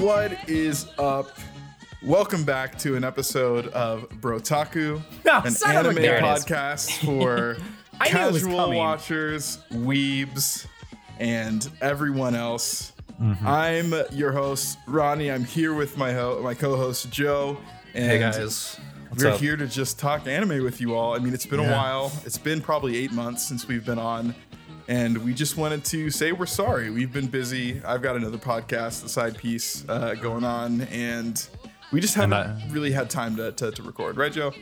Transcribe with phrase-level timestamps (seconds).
[0.00, 1.28] What is up?
[2.02, 6.24] Welcome back to an episode of Brotaku, Oh, an son of a anime There it
[6.24, 6.44] is.
[6.46, 7.56] podcast for
[8.00, 10.66] I knew it was casual watchers, weebs,
[11.18, 12.92] and everyone else.
[13.20, 13.46] Mm-hmm.
[13.46, 15.30] I'm your host, Ronnie.
[15.30, 17.58] I'm here with my ho- my co-host Joe.
[17.94, 18.78] And Hey guys,
[19.10, 19.40] what's we're up?
[19.40, 21.14] here to just talk anime with you all.
[21.14, 22.10] I mean, it's been a while.
[22.24, 24.34] It's been probably eight months since we've been on.
[24.90, 26.90] And we just wanted to say we're sorry.
[26.90, 27.80] We've been busy.
[27.84, 30.80] I've got another podcast, the side piece, uh, going on.
[30.80, 31.46] And
[31.92, 34.16] we just haven't I- really had time to, to, to record.
[34.16, 34.52] Right, Joe?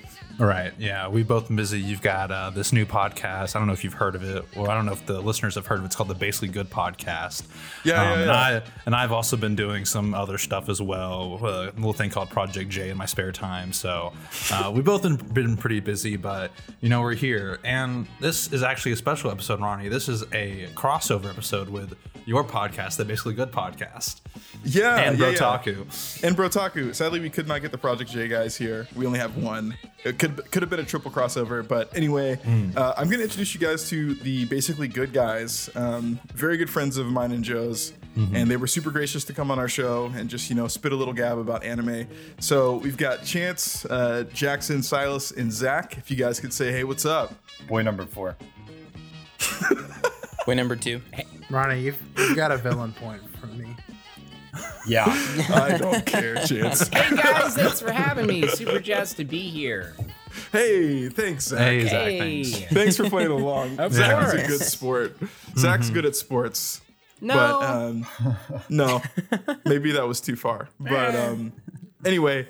[0.40, 1.80] All right, yeah, we've both been busy.
[1.80, 3.56] You've got uh, this new podcast.
[3.56, 5.56] I don't know if you've heard of it, or I don't know if the listeners
[5.56, 5.86] have heard of it.
[5.86, 7.42] It's called the Basically Good Podcast.
[7.84, 8.30] Yeah, yeah, And.
[8.30, 12.30] I, and I've also been doing some other stuff as well, a little thing called
[12.30, 13.72] Project J in my spare time.
[13.72, 14.12] So
[14.52, 18.62] uh, we've both been, been pretty busy, but you know we're here, and this is
[18.62, 19.88] actually a special episode, Ronnie.
[19.88, 21.94] This is a crossover episode with
[22.26, 24.20] your podcast, the Basically Good Podcast,
[24.62, 24.96] Yeah.
[24.98, 25.34] and yeah, yeah.
[25.36, 26.22] Brotaku.
[26.22, 26.94] And Brotaku.
[26.94, 28.86] Sadly, we could not get the Project J guys here.
[28.94, 29.74] We only have one.
[30.04, 32.70] It could could have been a triple crossover, but anyway, Hmm.
[32.76, 35.70] uh, I'm going to introduce you guys to the basically good guys.
[35.74, 38.34] Um, very good friends of mine and Joe's, Mm-hmm.
[38.34, 40.90] and they were super gracious to come on our show and just you know spit
[40.90, 42.08] a little gab about anime.
[42.40, 45.96] So we've got Chance, uh, Jackson, Silas, and Zach.
[45.98, 47.32] If you guys could say, hey, what's up?
[47.68, 48.36] Boy number four.
[50.48, 51.00] Way number two.
[51.12, 51.26] Hey.
[51.50, 53.76] Ronnie, you've, you've got a villain point from me.
[54.86, 55.04] Yeah.
[55.54, 56.88] I don't care, Chance.
[56.92, 58.48] Hey guys, thanks for having me.
[58.48, 59.94] Super jazzed to be here.
[60.52, 61.58] Hey, thanks, Zach.
[61.60, 62.18] Hey, Zach, Hey.
[62.44, 62.72] thanks.
[62.72, 63.78] Thanks for playing along.
[63.78, 65.16] Of Zach is a good sport.
[65.56, 66.80] Zach's good at sports.
[67.20, 67.34] No.
[67.34, 68.06] But um,
[68.68, 69.02] no,
[69.64, 70.68] maybe that was too far.
[70.78, 71.52] But um,
[72.04, 72.46] anyway,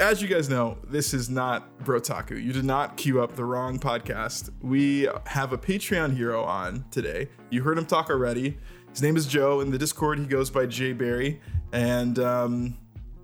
[0.00, 2.40] as you guys know, this is not Brotaku.
[2.42, 4.50] You did not queue up the wrong podcast.
[4.62, 7.28] We have a Patreon hero on today.
[7.50, 8.56] You heard him talk already.
[8.90, 9.60] His name is Joe.
[9.60, 11.40] In the Discord, he goes by Jay Barry.
[11.72, 12.78] And um,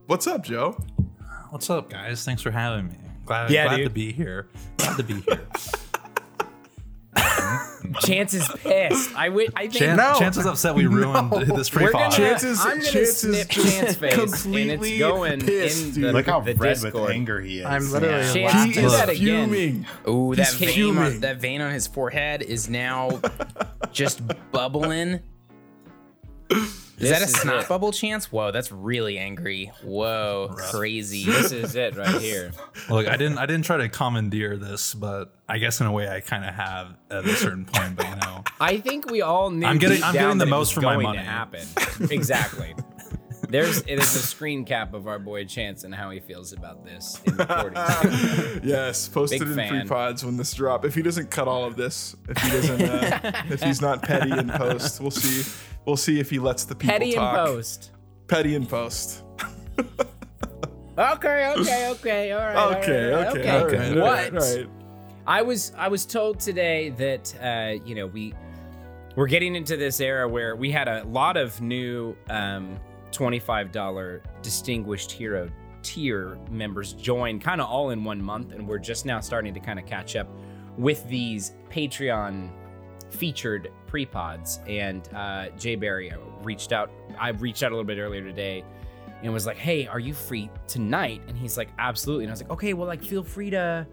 [0.06, 0.72] what's up, Joe?
[1.50, 2.24] What's up, guys?
[2.24, 2.96] Thanks for having me.
[3.24, 4.46] Glad, Yeah, glad to be here.
[4.78, 5.46] Glad to be here.
[8.00, 9.14] Chance is pissed.
[9.14, 9.52] I would.
[9.54, 9.74] I think.
[9.74, 10.16] Chan- No.
[10.18, 11.92] Chances upset we ruined this We're pre-pod.
[11.92, 16.04] gonna, I'm gonna chances snip just Chance face, and it's completely going pissed, in dude.
[16.04, 16.94] the, Look how the red Discord.
[16.94, 17.66] with anger he is.
[17.66, 18.32] I'm literally Yeah.
[18.32, 18.72] Chance, laughing.
[18.72, 19.48] do He's that again.
[19.50, 19.86] fuming.
[20.08, 21.02] Ooh, that He's vein, fuming.
[21.04, 23.20] on, that vein on his forehead is now
[23.92, 25.20] just bubbling.
[26.98, 27.68] Is that a This is snot it.
[27.68, 28.30] bubble chance?
[28.30, 29.72] Whoa, that's really angry.
[29.82, 31.24] Whoa, crazy.
[31.24, 32.52] This is it right here.
[32.88, 36.08] Look, I didn't I didn't try to commandeer this, but I guess in a way
[36.08, 37.96] I kind of have at a certain point.
[37.96, 39.66] But you know, I think we all knew.
[39.66, 41.18] I'm getting- I'm getting the most was for my money.
[41.18, 41.66] To happen.
[42.10, 42.74] exactly.
[43.54, 46.84] There's it is a screen cap of our boy Chance and how he feels about
[46.84, 47.20] this.
[48.64, 49.68] Yes, posted Big in fan.
[49.68, 50.84] pre pods when this drop.
[50.84, 54.32] If he doesn't cut all of this, if he doesn't, uh, if he's not petty
[54.32, 55.48] in post, we'll see.
[55.86, 57.92] We'll see if he lets the people Petty in post.
[58.26, 59.22] Petty in post.
[59.78, 62.56] Okay, okay, okay, all right.
[62.56, 63.76] all right, Okay, all right, okay, all okay.
[64.00, 64.42] all right, What?
[64.42, 64.68] all right.
[65.28, 68.34] I was I was told today that uh, you know we
[69.14, 72.80] we're getting into this era where we had a lot of new um,
[73.14, 75.48] twenty five dollar distinguished hero
[75.82, 79.60] tier members join kind of all in one month, and we're just now starting to
[79.60, 80.28] kind of catch up
[80.76, 82.50] with these Patreon
[83.10, 84.60] featured pre-pods.
[84.66, 86.90] And uh, Jay Barry reached out.
[87.18, 88.64] I reached out a little bit earlier today
[89.22, 92.42] and was like, "Hey, are you free tonight?" And he's like, "Absolutely." And I was
[92.42, 93.86] like, "Okay, well, like, feel free to."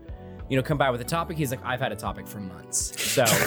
[0.51, 1.38] You know, come by with a topic.
[1.38, 3.45] He's like, I've had a topic for months, so so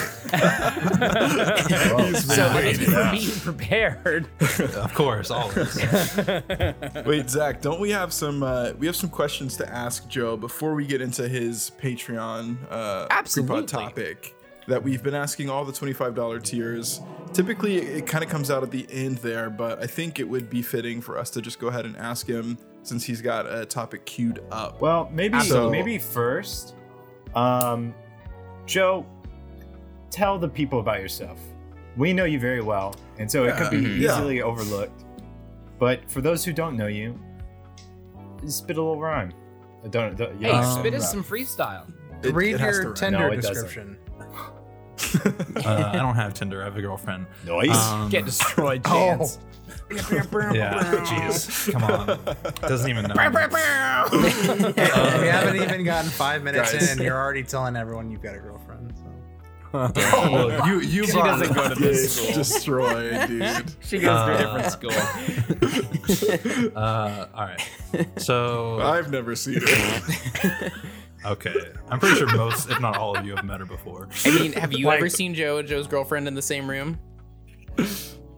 [2.49, 4.27] thank you for being prepared.
[4.75, 5.75] of course, always.
[7.05, 8.41] Wait, Zach, don't we have some?
[8.41, 13.05] Uh, we have some questions to ask Joe before we get into his Patreon uh,
[13.11, 13.67] Absolutely.
[13.67, 14.35] topic
[14.67, 17.01] that we've been asking all the twenty-five dollar tiers.
[17.33, 20.49] Typically, it kind of comes out at the end there, but I think it would
[20.49, 23.63] be fitting for us to just go ahead and ask him since he's got a
[23.63, 24.81] topic queued up.
[24.81, 26.73] Well, maybe So- maybe first,
[27.35, 27.93] um,
[28.65, 29.05] Joe,
[30.09, 31.39] tell the people about yourself.
[31.97, 34.11] We know you very well, and so it could be Yeah.
[34.13, 35.03] easily overlooked.
[35.79, 37.19] But for those who don't know you,
[38.47, 39.33] spit a little rhyme.
[39.83, 40.59] Uh, Don't, don't Hey, yeah.
[40.61, 41.85] Um, spit us some freestyle.
[42.23, 42.93] It- Read it your.
[42.93, 43.97] Tinder No, description.
[45.65, 46.61] Uh, I don't have Tinder.
[46.61, 47.25] I have a girlfriend.
[47.45, 47.69] Noise.
[47.69, 49.39] Um, Get destroyed, Chance.
[49.91, 52.07] Yeah, jeez, come on.
[52.61, 53.13] Doesn't even know.
[53.15, 53.21] we
[55.27, 56.83] haven't even gotten five minutes Guys.
[56.83, 58.93] in, and you're already telling everyone you've got a girlfriend.
[58.97, 59.03] So.
[59.73, 63.75] Well, you you She doesn't go to this Get destroyed, dude.
[63.81, 64.91] She goes to a Uh, different school.
[66.75, 67.61] Uh, all right.
[68.17, 70.71] So I've never seen her.
[71.25, 71.53] okay,
[71.89, 74.07] I'm pretty sure most, if not all of you, have met her before.
[74.25, 76.97] I mean, have you Like- ever seen Joe and Joe's girlfriend in the same room?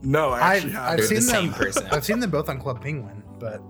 [0.02, 0.84] No, I actually I've, have.
[0.92, 1.32] I've They're seen the them.
[1.44, 1.88] same person.
[1.92, 3.62] I've seen them both on Club Penguin, but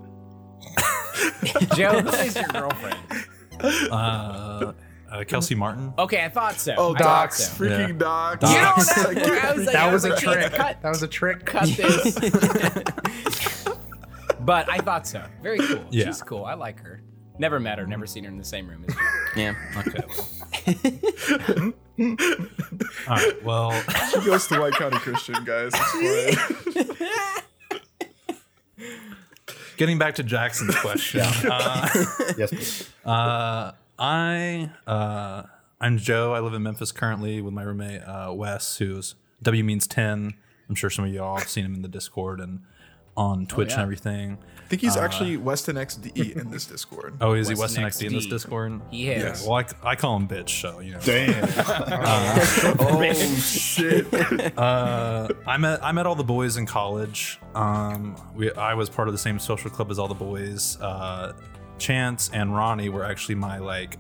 [1.75, 2.97] Joe, who is your girlfriend?
[3.61, 4.73] Uh,
[5.11, 5.93] uh, Kelsey Martin.
[5.97, 6.75] Okay, I thought so.
[6.77, 7.63] Oh, I Docs, so.
[7.63, 8.35] freaking Yeah.
[8.37, 8.51] Docs.
[8.51, 8.97] You don't Docs.
[8.97, 9.39] know.
[9.39, 10.53] I was like, that was a like, trick.
[10.53, 11.45] Cut, That was a trick.
[11.45, 12.17] cut this.
[14.39, 15.25] But I thought so.
[15.43, 15.83] Very cool.
[15.91, 16.05] Yeah.
[16.05, 16.45] She's cool.
[16.45, 17.01] I like her.
[17.37, 17.85] Never met her.
[17.87, 19.01] Never seen her in the same room as you.
[19.35, 19.55] yeah.
[20.75, 21.73] Okay.
[21.99, 22.15] All
[23.07, 23.43] right.
[23.43, 23.71] Well,
[24.11, 25.71] She goes to White County Christian, guys.
[29.77, 31.21] Getting back to Jackson's question.
[31.21, 31.87] Uh,
[32.37, 32.89] Yes, please.
[33.05, 35.43] Uh, I uh,
[35.79, 36.33] I'm Joe.
[36.33, 40.33] I live in Memphis currently with my roommate uh, Wes, who's W means ten.
[40.69, 42.61] I'm sure some of y'all have seen him in the Discord and
[43.17, 43.83] on Twitch and yeah.
[43.83, 44.37] everything.
[44.67, 47.15] I think he's actually Weston XDE in this Discord.
[47.21, 48.81] Oh, is he Weston Weston XD in this Discord?
[48.91, 49.23] He is.
[49.23, 49.47] Yes.
[49.47, 50.99] Well, I, I call him bitch, so you know.
[50.99, 51.43] Damn.
[52.79, 54.13] oh shit!
[54.57, 57.39] Uh, I met I met all the boys in college.
[57.55, 60.77] Um, we I was part of the same social club as all the boys.
[60.81, 61.33] Uh,
[61.79, 63.97] Chance and Ronnie were actually my like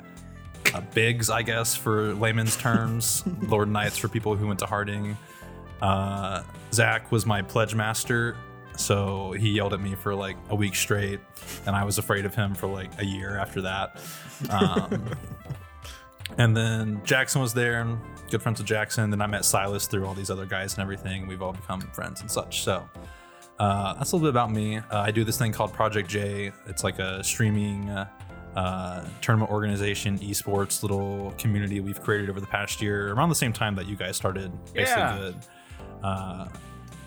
[0.73, 3.23] uh, bigs, I guess, for layman's terms.
[3.43, 5.17] Lord Knights for people who went to Harding.
[5.81, 6.43] Uh,
[6.73, 8.35] Zach was my pledge master,
[8.77, 11.19] so he yelled at me for like a week straight,
[11.65, 13.99] and I was afraid of him for like a year after that.
[14.49, 15.03] Um,
[16.37, 19.09] and then Jackson was there, and good friends with Jackson.
[19.09, 21.27] Then I met Silas through all these other guys and everything.
[21.27, 22.61] We've all become friends and such.
[22.63, 22.87] So
[23.59, 24.77] uh, that's a little bit about me.
[24.77, 26.51] Uh, I do this thing called Project J.
[26.67, 28.07] It's like a streaming uh,
[28.55, 33.53] uh, tournament organization, esports little community we've created over the past year, around the same
[33.53, 34.51] time that you guys started.
[34.73, 35.17] Basically, Yeah.
[35.17, 35.35] good.
[36.03, 36.47] Uh,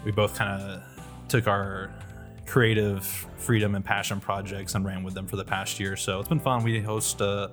[0.05, 0.83] we both kind of
[1.31, 1.91] took our
[2.47, 3.05] creative
[3.37, 5.97] freedom and passion projects and ran with them for the past year.
[5.97, 6.65] So it's been fun.
[6.65, 7.49] We host uh,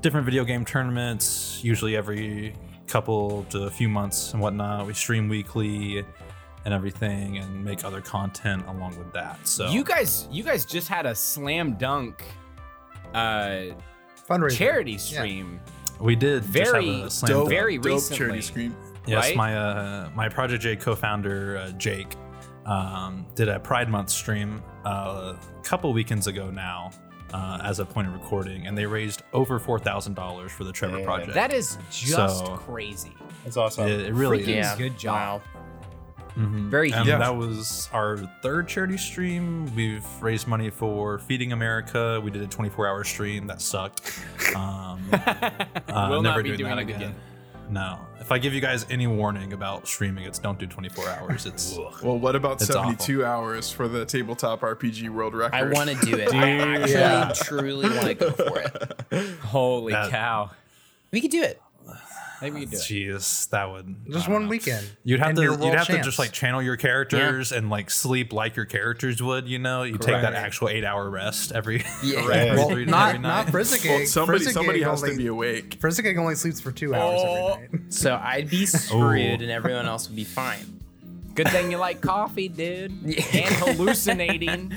[0.00, 2.54] different video game tournaments, usually every
[2.86, 4.86] couple to a few months and whatnot.
[4.86, 6.04] We stream weekly
[6.64, 9.46] and everything and make other content along with that.
[9.46, 12.24] So You guys, you guys just had a slam dunk
[13.14, 13.64] uh,
[14.28, 14.56] Fundraiser.
[14.56, 14.96] charity Yeah.
[14.98, 15.60] stream.
[16.00, 17.50] we did just have Very a slam Dope, dunk.
[17.50, 18.18] Very dope recently.
[18.18, 18.76] charity stream.
[19.06, 19.36] Yes, right?
[19.36, 22.14] my uh, my Project J co-founder uh, Jake
[22.66, 26.90] um, did a Pride Month stream uh, a couple weekends ago now,
[27.32, 30.72] uh, as a point of recording, and they raised over four thousand dollars for the
[30.72, 31.04] Trevor Yeah.
[31.04, 31.34] Project.
[31.34, 33.12] That is just So- crazy.
[33.44, 33.88] That's awesome.
[33.88, 34.66] it, it really Freaking is.
[34.66, 34.76] Yeah.
[34.78, 35.42] good job.
[36.38, 36.70] Mhm.
[36.70, 37.18] Very and huge.
[37.18, 39.66] that was our third charity stream.
[39.76, 42.20] We've raised money for Feeding America.
[42.24, 44.18] We did a 24-hour stream that sucked.
[44.56, 46.96] Um, uh, Will never not be doing, doing that it again.
[47.00, 47.14] again.
[47.70, 47.98] No.
[48.22, 51.44] If I give you guys any warning about streaming, it's don't do 24 hours.
[51.44, 55.56] It's Well, what about It's 72 hours for the tabletop RPG world record?
[55.56, 56.32] I want to do it.
[56.34, 57.32] I actually Yeah.
[57.34, 59.28] truly want to go for it.
[59.40, 60.50] Holy That- cow.
[61.10, 61.60] We could do it.
[62.42, 64.48] Maybe we can do jeez, that would Just one know.
[64.48, 64.84] weekend.
[65.04, 67.88] You'd have And to you'd world have to just like channel your characters and like
[67.90, 69.48] sleep like your characters would.
[69.48, 72.18] You know, you take that actual eight hour rest every Yeah.
[72.18, 73.50] every Well, three- not every not night.
[73.52, 73.90] Frizzigig.
[73.90, 75.76] Well, somebody Frizzigig somebody has only, to be awake.
[75.80, 77.46] Frizzigig only sleeps for two hours Oh.
[77.54, 77.80] every night.
[77.92, 80.80] So I'd be screwed and everyone else would be fine.
[81.34, 82.90] Good thing you like coffee, dude.
[83.32, 84.72] And hallucinating.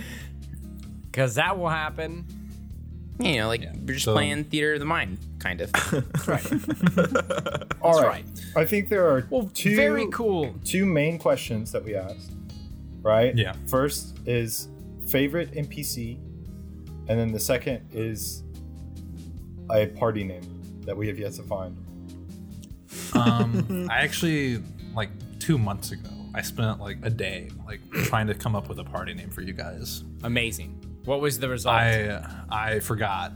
[1.12, 2.26] Because that will happen.
[3.20, 5.72] You know, like we're just So- playing theater of the mind, kind of.
[5.94, 8.04] All That's right.
[8.04, 8.26] right.
[8.56, 10.54] I think there are Well, two very cool.
[10.64, 12.32] two main questions that we asked.
[13.02, 13.36] Right?
[13.38, 13.54] Yeah.
[13.68, 14.68] First is
[15.08, 16.18] favorite NPC,
[17.08, 18.44] and then the second is
[19.72, 20.42] a party name
[20.86, 21.78] that we have yet to find.
[23.14, 24.62] Um, I actually
[24.96, 26.10] like two months ago.
[26.34, 29.42] I spent like a day like trying to come up with a party name for
[29.42, 30.04] you guys.
[30.24, 30.82] Amazing.
[31.06, 31.76] What was the result?
[31.76, 33.32] I I forgot.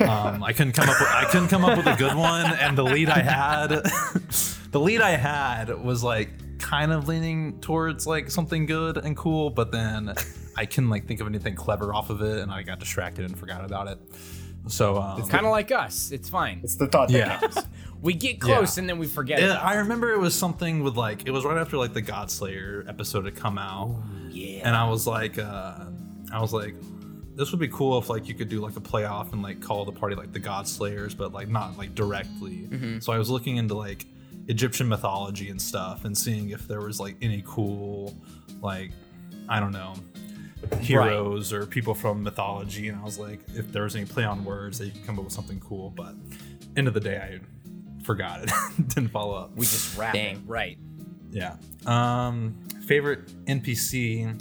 [0.00, 2.76] Um, I couldn't come up with I couldn't come up with a good one, and
[2.76, 3.68] the lead I had,
[4.70, 9.50] the lead I had was like kind of leaning towards like something good and cool,
[9.50, 10.14] but then
[10.56, 13.38] I couldn't like think of anything clever off of it, and I got distracted and
[13.38, 13.98] forgot about it.
[14.66, 16.10] So um, kind of like us.
[16.10, 16.60] It's fine.
[16.64, 17.62] It's the thought that yeah.
[18.00, 18.82] We get close Yeah.
[18.82, 19.38] and then we forget.
[19.38, 22.02] It- about I remember it was something with like it was right after like the
[22.02, 23.94] Godslayer episode had come out,
[24.30, 24.60] yeah.
[24.66, 25.84] and I was like, uh,
[26.32, 26.74] I was like,
[27.34, 29.84] this would be cool if like you could do like a playoff and like call
[29.84, 32.68] the party like the Godslayers, but like not like directly.
[33.00, 34.06] So I was looking into like
[34.48, 38.14] Egyptian mythology and stuff and seeing if there was like any cool
[38.60, 38.92] like
[39.48, 39.94] I don't know
[40.80, 44.44] heroes or people from mythology, and I was like, if there was any play on
[44.44, 45.90] words, that you could come up with something cool.
[45.90, 46.14] But
[46.76, 48.50] end of the day, I forgot it,
[48.88, 49.54] didn't follow up.
[49.56, 50.36] we just wrap Dang.
[50.36, 50.42] it.
[50.46, 50.78] Right.
[51.30, 51.56] Yeah.
[51.86, 52.54] Um,
[52.86, 54.40] favorite NPC.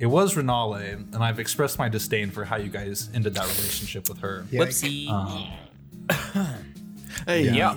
[0.00, 4.08] It was Renale, and I've expressed my disdain for how you guys ended that relationship
[4.08, 4.46] with her.
[4.50, 4.60] Yeah.
[4.62, 5.08] Whoopsie.
[5.10, 5.48] Um,
[7.26, 7.76] Hey, Yeah.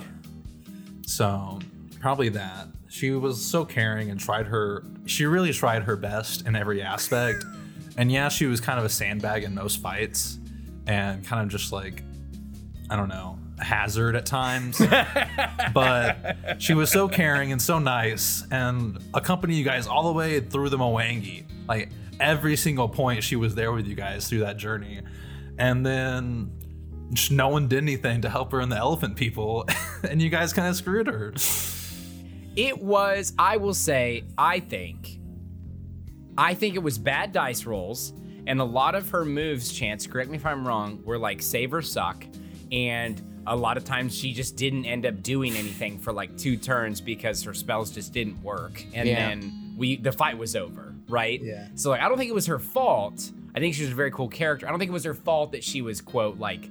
[1.06, 1.58] So
[2.00, 2.68] probably that.
[2.88, 4.84] she was so caring and tried her.
[5.06, 7.44] She really tried her best in every aspect.
[7.96, 10.38] and yeah, she was kind of a sandbag in most fights,
[10.86, 12.02] and kind of just like,
[12.88, 14.80] I don't know, a hazard at times.
[15.74, 20.40] but she was so caring and so nice, and accompanied you guys all the way
[20.40, 21.44] through the Mwangi.
[21.68, 25.00] Like every single point, she was there with you guys through that journey.
[25.58, 26.50] And then
[27.30, 29.66] no one did anything to help her in the elephant people,
[30.08, 31.34] and you guys kind of screwed her.
[32.56, 35.18] It was, I will say, I think,
[36.36, 38.12] I think it was bad dice rolls,
[38.46, 41.72] and a lot of her moves, Chance, correct me if I'm wrong, were like save
[41.72, 42.24] or suck,
[42.70, 46.56] and a lot of times she just didn't end up doing anything for like two
[46.56, 49.28] turns because her spells just didn't work, and Yeah.
[49.28, 51.40] then we the fight was over, right?
[51.42, 51.68] Yeah.
[51.74, 53.30] So like, I don't think it was her fault.
[53.54, 54.66] I think she was a very cool character.
[54.66, 56.68] I don't think it was her fault that she was quote like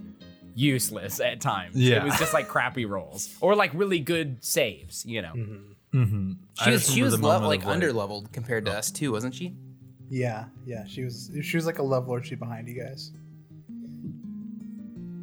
[0.56, 1.76] useless at times.
[1.76, 1.98] Yeah.
[1.98, 5.34] It was just like crappy rolls or like really good saves, you know.
[5.34, 6.00] Mm-hmm.
[6.02, 6.32] Mm-hmm.
[6.54, 8.32] She I was just she remember was the level, moment like of, like- under leveled
[8.32, 8.78] compared to oh.
[8.78, 9.54] us too, wasn't she?
[10.10, 10.86] Yeah, yeah.
[10.88, 13.12] She was she was like a level or two behind you guys.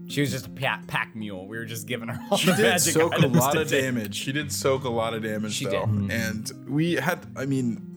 [0.08, 1.46] She was just a pack, pack mule.
[1.46, 4.14] We were just giving her all She the did magic soak a lot of damage.
[4.14, 5.84] She did soak a lot of damage She though.
[5.84, 6.10] did.
[6.10, 7.87] And we had I mean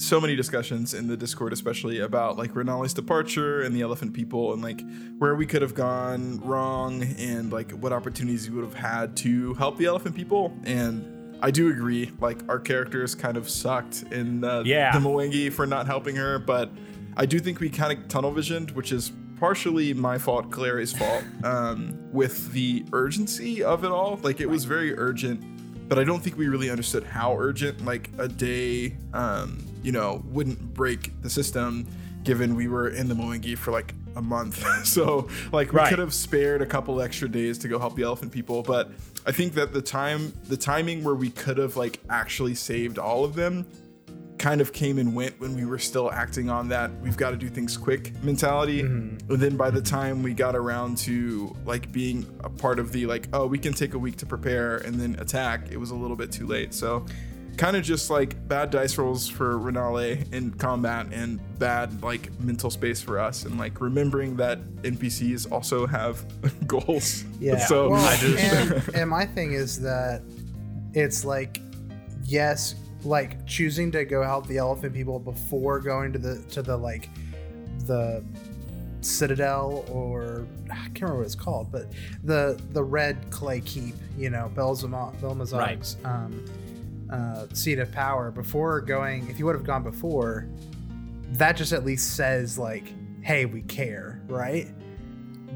[0.00, 4.52] so many discussions in the Discord especially about like Renale's departure and the elephant people
[4.54, 4.80] and like
[5.18, 9.52] where we could have gone wrong and like what opportunities we would have had to
[9.54, 14.42] help the elephant people and I do agree like our characters kind of sucked in
[14.42, 14.92] uh, Yeah.
[14.92, 16.70] the Mwangi for not helping her but
[17.16, 21.24] I do think we kind of tunnel visioned which is partially my fault, Clary's fault,
[21.44, 24.20] um, with the urgency of it all.
[24.22, 25.49] Like it was very urgent,
[25.90, 27.84] but I don't think we really understood how urgent.
[27.84, 31.84] Like a day, um, you know, wouldn't break the system,
[32.22, 34.64] given we were in the Mwangi for like a month.
[34.86, 35.88] so like we Right.
[35.90, 38.92] could have spared a couple extra days to go help the elephant people, but
[39.26, 43.24] I think that the time, the timing where we could have like actually saved all
[43.24, 43.66] of them
[44.40, 47.36] kind of came and went when we were still acting on that we've got to
[47.36, 48.80] do things quick mentality.
[48.80, 53.04] And then by the time we got around to like being a part of the
[53.04, 55.94] like oh we can take a week to prepare and then attack it was a
[55.94, 56.72] little bit too late.
[56.72, 57.04] So
[57.58, 62.70] kind of just like bad dice rolls for Renale in combat and bad like mental
[62.70, 66.24] space for us and like remembering that npcs also have
[66.66, 67.24] goals.
[67.38, 67.58] Yeah.
[67.58, 70.22] so well, I just and, and my thing is that
[70.94, 71.60] it's like,
[72.24, 76.76] yes, like choosing to go help the elephant people before going to the to the
[76.76, 77.08] like
[77.86, 78.22] the
[79.00, 81.86] citadel or I can't remember what it's called, but
[82.24, 86.44] the the red clay keep, you know, Belzama, Belmazog's um,
[87.10, 88.30] uh, seat of power.
[88.30, 90.46] Before going, if you would have gone before,
[91.32, 92.84] that just at least says like,
[93.22, 94.68] hey, we care, right?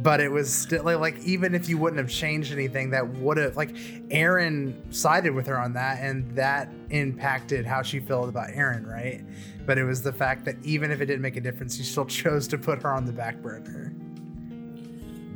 [0.02, 3.36] But it was still like, like even if you wouldn't have changed anything that would
[3.36, 3.76] have like
[4.10, 9.24] aaron sided with her on that and that impacted how she felt about aaron right
[9.66, 12.06] but it was the fact that even if it didn't make a difference you still
[12.22, 13.94] chose to put her on the back burner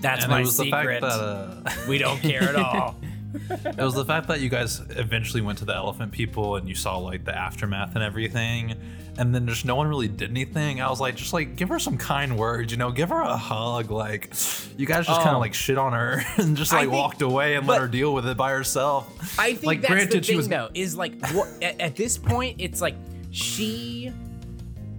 [0.00, 1.00] That's and my it was secret.
[1.00, 2.97] the fact that uh, we don't care at all.
[3.50, 6.75] it was the fact that you guys eventually went to the elephant people and you
[6.75, 8.75] saw like the aftermath and everything
[9.19, 11.79] and then just no one really did anything i was like just like give her
[11.79, 14.33] some kind words you know give her a hug like
[14.77, 15.39] you guys just kind Oh.
[15.39, 18.15] of like shit on her and just like think- walked away and let her deal
[18.15, 20.97] with it by herself I think like that's granted the she thing, was though, is
[20.97, 22.95] like what, at, at this point, it's like
[23.31, 24.13] she.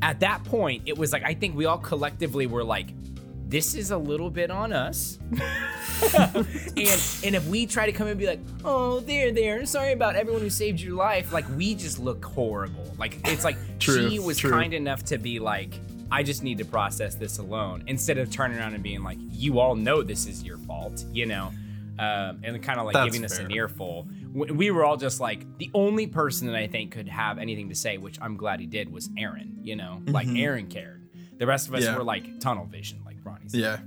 [0.02, 2.88] At that point, it was like I think we all collectively were like,
[3.50, 5.20] "This is a little bit on us,"
[6.14, 6.46] and
[7.24, 10.42] and if we try to come and be like, "Oh, there, there, sorry about everyone
[10.42, 12.94] who saved your life," like we just look horrible.
[12.98, 14.52] Like it's like True, she was true.
[14.52, 15.74] kind enough to be like.
[16.12, 19.60] I just need to process this alone instead of turning around and being like, you
[19.60, 21.52] all know this is your fault, you know?
[22.00, 23.46] Um, and kind of like That's giving us fair.
[23.46, 24.08] an earful.
[24.34, 27.76] We were all just like, the only person that I think could have anything to
[27.76, 30.02] say, which I'm glad he did, was Aaron, you know?
[30.08, 31.08] Like, Aaron cared.
[31.38, 31.96] The rest of us Yeah.
[31.96, 33.80] were like tunnel vision, like yeah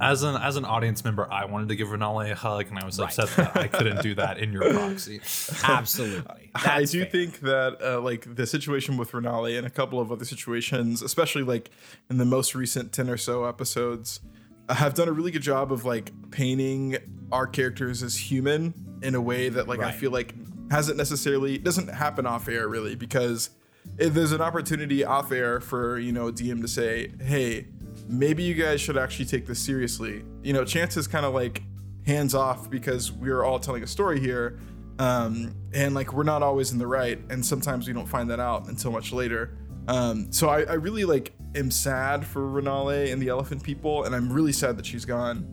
[0.00, 2.84] as an as an audience member i wanted to give renale a hug and i
[2.84, 3.06] was Right.
[3.18, 5.20] upset that i couldn't do that in your proxy
[5.64, 6.50] Absolutely.
[6.54, 7.10] I That's do fair.
[7.10, 11.42] think that uh, like the situation with Renale and a couple of other situations, especially
[11.42, 11.70] like
[12.08, 14.20] in the most recent ten or so episodes,
[14.68, 16.96] uh, have done a really good job of like painting
[17.30, 18.72] our characters as human
[19.02, 20.34] in a way that like I feel like
[20.70, 23.50] hasn't necessarily doesn't happen off air really because
[23.98, 27.66] if there's an opportunity off air for you know a DM to say, hey,
[28.08, 30.24] maybe you guys should actually take this seriously.
[30.42, 31.62] You know, Chance is kind of like
[32.06, 34.58] hands off because we're all telling a story here
[34.98, 38.38] um, and like we're not always in the right and sometimes we don't find that
[38.40, 39.58] out until much later
[39.88, 44.14] um, so I, I really like am sad for renale and the elephant people and
[44.14, 45.44] i'm really sad that she's gone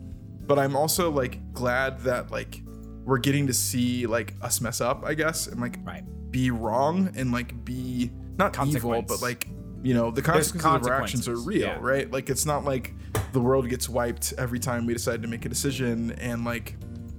[0.46, 2.62] but i'm also like glad that like
[3.04, 6.04] we're getting to see like us mess up, I guess, and like Right.
[6.30, 9.46] be wrong and like be not evil, but like
[9.84, 11.78] you know the There's consequences of our actions are real, yeah.
[11.78, 12.10] right?
[12.10, 12.94] Like it's not like
[13.32, 16.76] the world gets wiped every time we decide to make a decision, and like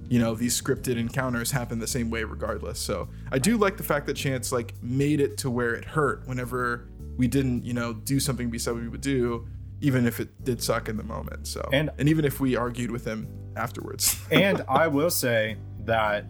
[0.08, 2.80] you know these scripted encounters happen the same way regardless.
[2.80, 6.26] So I do like the fact that Chance like made it to where it hurt
[6.26, 9.46] whenever we didn't you know do something we said we would do,
[9.80, 11.46] even if it did suck in the moment.
[11.46, 14.20] So And- and even if we argued with him afterwards.
[14.32, 16.26] and I will say that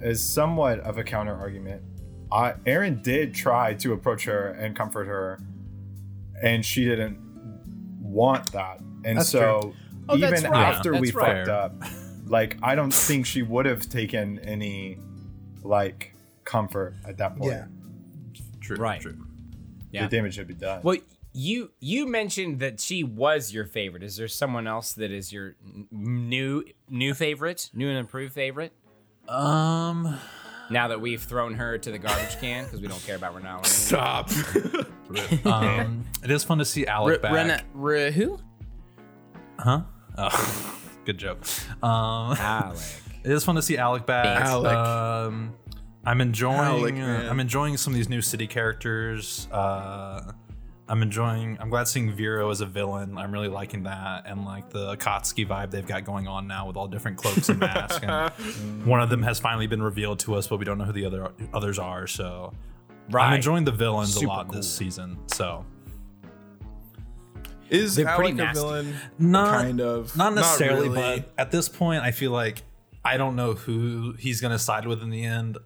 [0.00, 1.82] as somewhat of a counter argument,
[2.32, 5.38] I, Aaron did try to approach her and comfort her,
[6.42, 7.18] and she didn't
[8.00, 8.80] want that.
[9.04, 9.74] And That's so,
[10.08, 10.44] Oh, even right.
[10.44, 11.46] after we right.
[11.46, 11.74] fucked up,
[12.26, 14.98] like I don't think she would have taken any
[15.62, 16.14] like
[16.44, 17.52] comfort at that point.
[17.52, 17.66] Yeah.
[18.60, 18.76] True.
[18.76, 19.00] Right.
[19.00, 19.16] True.
[19.90, 20.06] Yeah.
[20.06, 20.80] The damage should be done.
[20.82, 20.98] Well,
[21.32, 24.02] you you mentioned that she was your favorite.
[24.02, 25.56] Is there someone else that is your
[25.90, 28.72] new new favorite, new and improved favorite?
[29.28, 30.18] Um.
[30.70, 33.42] Now that we've thrown her to the garbage can because we don't care about Renala.
[33.42, 33.64] anymore.
[33.64, 34.30] Stop.
[35.46, 37.32] um, it is fun to see Alec back.
[37.32, 38.38] Rena, Re, who?
[39.58, 39.82] Huh?
[40.18, 41.44] Oh, good joke.
[41.82, 42.78] Um, Alec.
[43.24, 44.44] it is fun to see Alec back.
[44.44, 44.72] Alec.
[44.72, 45.54] Um,
[46.04, 46.58] I'm enjoying.
[46.58, 47.28] Alec, uh, man.
[47.28, 49.48] I'm enjoying some of these new city characters.
[49.52, 50.32] Uh,
[50.88, 51.58] I'm enjoying.
[51.60, 53.18] I'm glad seeing Vero as a villain.
[53.18, 56.76] I'm really liking that, and like the Akatsuki vibe they've got going on now with
[56.76, 57.98] all different cloaks and masks.
[58.02, 60.92] And one of them has finally been revealed to us, but we don't know who
[60.92, 62.06] the other others are.
[62.06, 62.52] So
[63.12, 64.56] I'm enjoying the villains Super a lot cool.
[64.58, 65.18] this season.
[65.26, 65.64] So
[67.68, 68.60] Is They're pretty Alec a nasty.
[68.60, 68.94] villain?
[69.18, 70.16] Not kind of.
[70.16, 71.20] Not necessarily, really.
[71.20, 72.62] but at this point, I feel like
[73.04, 75.58] I don't know who he's gonna side with in the end.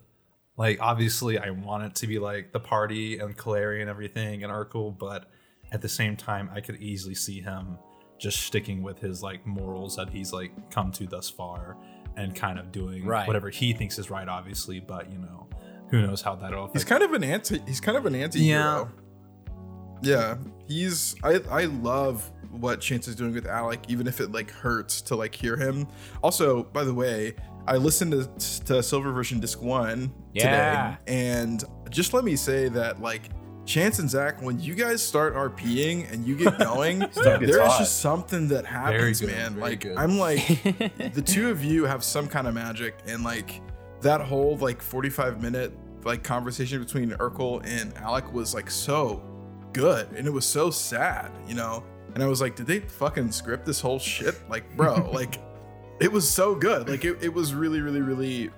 [0.61, 4.53] Like, obviously, I want it to be like the party and Kaleri and everything and
[4.53, 5.31] Urkel, but
[5.73, 7.79] at the same time, I could easily see him
[8.19, 11.79] just sticking with his like morals that he's like come to thus far
[12.19, 13.27] and kind of doing Right.
[13.27, 14.81] whatever he thinks is right, obviously.
[14.81, 15.49] But you know,
[15.91, 17.59] who knows how that'll affect He's kind of an anti.
[17.67, 18.61] He's kind of an anti-hero.
[18.61, 18.85] Yeah.
[20.03, 20.37] Yeah,
[20.69, 21.17] he's.
[21.25, 25.17] I I love what Chance is doing with Alec, even if it like hurts to
[25.17, 25.87] like hear him.
[26.23, 27.35] Also, by the way,
[27.67, 30.97] I listened to, to Silver Version Disc One Yeah.
[31.07, 33.23] today, and just let me say that like.
[33.67, 37.79] Chance and Zach, when you guys start RPing and you get going, there is hot.
[37.79, 39.61] just something that happens, good, man.
[39.61, 39.97] Like good.
[39.97, 40.45] I'm like,
[41.15, 43.61] the two of you have some kind of magic, and like
[44.01, 45.73] that whole like 45 minute
[46.05, 49.23] like conversation between Urkel and Alec was like so
[49.73, 51.85] good, and it was so sad, you know.
[52.15, 54.35] And I was like, did they fucking script this whole shit?
[54.49, 55.39] Like, bro, like
[56.01, 56.89] it was so good.
[56.89, 58.51] Like it, it was really, really, really.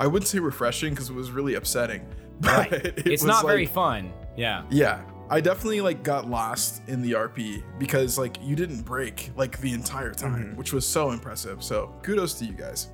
[0.00, 2.06] I wouldn't say refreshing because it was really upsetting.
[2.40, 2.72] But Right.
[2.84, 4.12] it It's was, not very fun.
[4.36, 4.64] Yeah.
[4.68, 9.60] yeah, I definitely like got lost in the RP because like you didn't break like
[9.60, 10.56] the entire time, mm-hmm.
[10.56, 11.62] which was so impressive.
[11.62, 12.88] So kudos to you guys.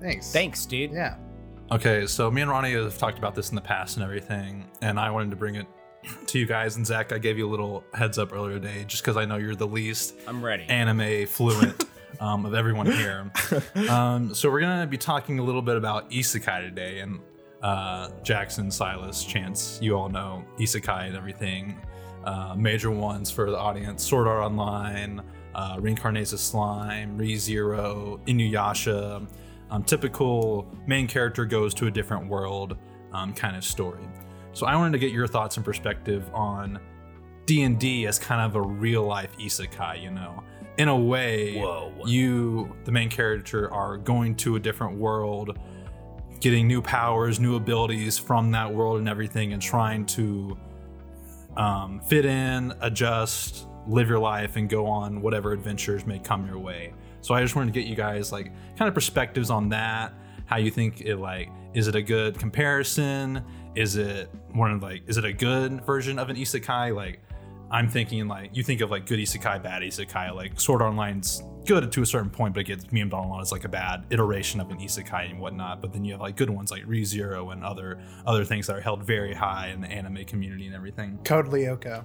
[0.00, 0.32] Thanks.
[0.32, 0.92] Thanks, dude.
[0.92, 1.16] Yeah.
[1.72, 5.00] Okay, so me and Ronnie have talked about this in the past and everything, and
[5.00, 5.66] I wanted to bring it
[6.28, 6.76] to you guys.
[6.76, 9.38] And Zach, I gave you a little heads up earlier today, just because I know
[9.38, 10.64] you're the least I'm ready.
[10.68, 11.84] anime fluent
[12.20, 13.30] um, of everyone here.
[13.88, 17.20] Um, so we're gonna be talking a little bit about isekai today, and
[17.62, 21.80] uh, Jackson, Silas, Chance, you all know isekai and everything.
[22.24, 25.22] Uh, major ones for the audience: Sword Art Online,
[25.54, 29.26] uh, Reincarnated Slime, ReZero, Inuyasha.
[29.70, 32.76] Um, typical main character goes to a different world
[33.12, 34.06] um, kind of story.
[34.52, 36.78] So I wanted to get your thoughts and perspective on
[37.46, 40.42] D&D as kind of a real life isekai, you know.
[40.76, 41.92] In a way, Whoa.
[42.04, 45.58] you the main character are going to a different world,
[46.40, 50.56] getting new powers, new abilities from that world and everything and trying to
[51.56, 56.58] um, fit in, adjust, live your life and go on whatever adventures may come your
[56.58, 56.92] way.
[57.20, 60.12] So I just wanted to get you guys like kind of perspectives on that,
[60.46, 63.44] how you think it like is it a good comparison?
[63.74, 67.20] Is it one of like is it a good version of an isekai like
[67.74, 70.32] I'm thinking like you think of like good isekai, bad isekai.
[70.32, 73.28] Like Sword Art Online's good to a certain point, but it gets memed on a
[73.28, 75.82] lot as like a bad iteration of an isekai and whatnot.
[75.82, 78.80] But then you have like good ones like ReZero and other other things that are
[78.80, 81.18] held very high in the anime community and everything.
[81.24, 82.04] Code Lyoko.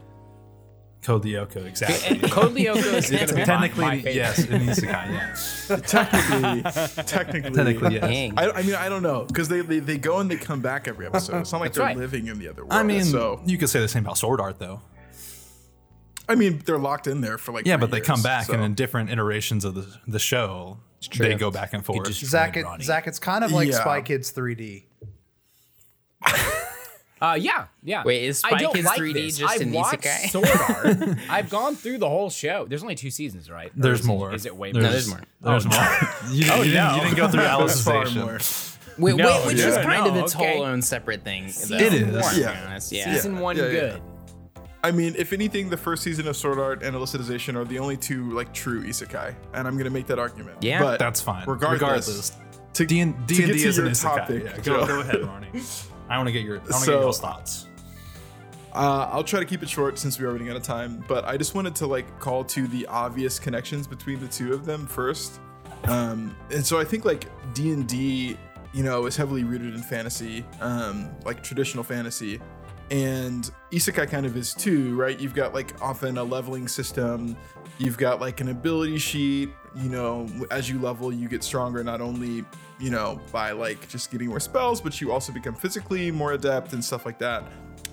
[1.03, 2.17] Code Lyoko, exactly.
[2.29, 4.15] Code Lyoko is gonna be Technically, my favorite.
[4.15, 5.11] yes, an isekai.
[5.11, 8.33] Yes, Technically, technically, technically, yes.
[8.37, 10.87] I, I mean, I don't know because they, they they go and they come back
[10.87, 11.41] every episode.
[11.41, 11.95] It's not like That's they're right.
[11.97, 12.73] living in the other world.
[12.73, 14.81] I mean, so you could say the same about Sword Art, though.
[16.29, 18.53] I mean, they're locked in there for like Yeah, three but they come back, so.
[18.53, 20.77] and in different iterations of the the show,
[21.17, 22.07] they go back and forth.
[22.07, 23.79] just- Zach, it, Zach, it's kind of like Yeah.
[23.81, 24.83] Spy Kids 3D.
[27.21, 28.01] Uh, yeah, yeah.
[28.05, 29.37] Wait, is I Spy don't Kids like 3D this.
[29.39, 30.29] just I've an watched isekai?
[30.29, 31.17] Sword Art.
[31.29, 32.65] I've gone through the whole show.
[32.65, 33.71] There's only two seasons, right?
[33.71, 34.33] Or There's is more.
[34.33, 35.19] Is it way There's, more?
[35.41, 35.75] there's more.
[35.75, 36.31] There's more.
[36.31, 38.15] You, didn't- you, didn't, you didn't go through There's far Alicization.
[38.23, 38.39] more.
[38.99, 40.55] Wait, No, wait, which is yeah, kind of its okay.
[40.55, 41.43] whole own separate thing.
[41.47, 42.29] though, Season It is.
[42.35, 42.79] to Yeah.
[42.89, 43.13] Yeah.
[43.13, 43.69] Season one, Yeah, yeah.
[43.71, 44.01] good.
[44.83, 47.97] I mean, if anything, the first season of Sword Art and Alicization are the only
[47.97, 50.57] two like true isekai, and I'm gonna make that argument.
[50.61, 50.79] Yeah.
[50.79, 51.43] but That's fine.
[51.47, 52.37] Regardless, Regardless.
[52.73, 54.01] to, D and to D get to is an your isekai.
[54.17, 55.47] topic, Yeah, go, go ahead, Ronnie.
[56.09, 57.65] I want to get your I want to So- get your thoughts.
[58.73, 61.03] Uh, I'll try to keep it short since we're running out of time.
[61.07, 64.63] But I just wanted to like call to the obvious connections between the two of
[64.65, 65.39] them first.
[65.85, 68.37] Um, and so I think like D and D,
[68.73, 72.39] you know, is heavily rooted in fantasy, um, like traditional fantasy,
[72.91, 75.19] and isekai kind of is too, right?
[75.19, 77.35] You've got like often a leveling system.
[77.77, 79.49] You've got like an ability sheet.
[79.75, 82.43] You know, as you level, you get stronger not only
[82.79, 86.73] you know by like just getting more spells, but you also become physically more adept
[86.73, 87.43] and stuff like that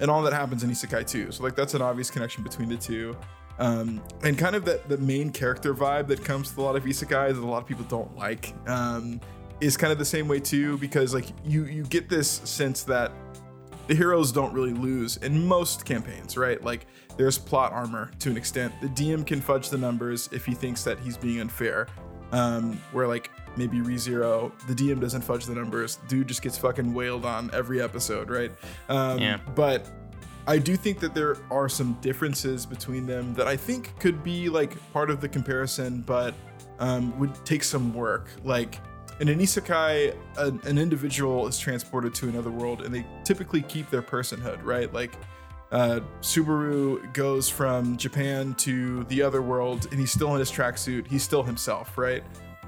[0.01, 2.77] and all that happens in isekai too so like that's an obvious connection between the
[2.77, 3.17] two
[3.59, 6.85] um, and kind of that the main character vibe that comes with a lot of
[6.85, 9.21] isekai that a lot of people don't like um,
[9.61, 13.13] is kind of the same way too because like you you get this sense that
[13.87, 18.37] the heroes don't really lose in most campaigns right like there's plot armor to an
[18.37, 21.87] extent the dm can fudge the numbers if he thinks that he's being unfair
[22.33, 25.99] um, where like maybe ReZero, the DM doesn't fudge the numbers.
[26.09, 28.53] Dude just gets fucking wailed on every episode, right?
[28.89, 29.39] Um, Yeah.
[29.55, 29.91] But
[30.47, 34.49] I do think that there are some differences between them that I think could be
[34.49, 36.35] like part of the comparison, but
[36.79, 38.29] um, would take some work.
[38.45, 38.81] Like
[39.21, 43.89] in an isekai, an, an individual is transported to another world, and they typically keep
[43.91, 44.93] their personhood, right?
[44.93, 45.13] Like
[45.73, 51.07] uh, Subaru goes from Japan to the other world, and he's still in his tracksuit.
[51.07, 52.23] He's still himself, right?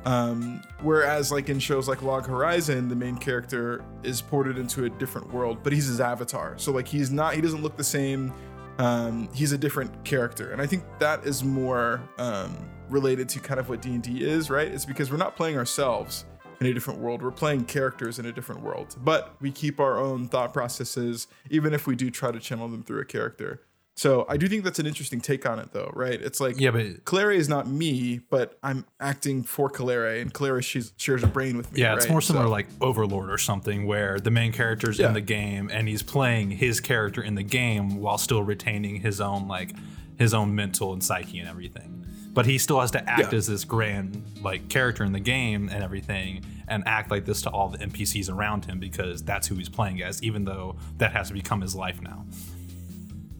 [0.04, 4.90] Um, whereas, like in shows like Log Horizon, the main character is ported into a
[4.90, 6.56] different world, but he's his avatar.
[6.56, 8.32] So like he's not, he doesn't look the same.
[8.78, 12.56] Um, he's a different character, and I think that is more um,
[12.88, 14.68] related to kind of what D and D is, right?
[14.68, 16.24] It's because we're not playing ourselves
[16.60, 17.22] in a different world.
[17.22, 21.72] We're playing characters in a different world, but we keep our own thought processes, even
[21.74, 23.62] if we do try to channel them through a character.
[23.94, 26.20] So I do think that's an interesting take on it, though, right?
[26.22, 30.62] It's like Yeah, but Calere is not me, but I'm acting for Calere, and Calere
[30.62, 31.80] she's, shares a brain with me.
[31.80, 32.12] Yeah, it's right?
[32.12, 35.08] more similar So- like Overlord or something where the main character's Yeah.
[35.08, 39.20] in the game and he's playing his character in the game while still retaining his
[39.20, 39.72] own like
[40.16, 41.97] his own mental and psyche and everything.
[42.34, 43.38] But he still has to act Yeah.
[43.38, 47.50] as this grand like character in the game and everything and act like this to
[47.50, 51.28] all the NPCs around him because that's who he's playing as, even though that has
[51.28, 52.26] to become his life now.